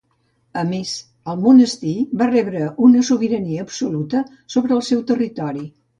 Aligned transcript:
A 0.59 0.61
més, 0.69 0.93
el 1.33 1.43
monestir 1.43 1.93
va 2.21 2.29
rebre 2.31 2.63
una 2.89 3.03
sobirania 3.11 3.67
absoluta 3.67 4.23
sobre 4.57 4.77
el 4.79 4.85
seu 4.89 5.05
territori. 5.13 5.67